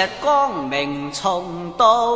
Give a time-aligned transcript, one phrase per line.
[0.00, 2.14] 日光明重到，